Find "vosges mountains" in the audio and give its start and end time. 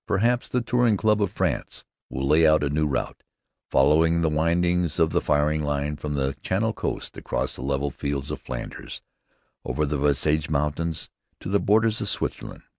9.99-11.11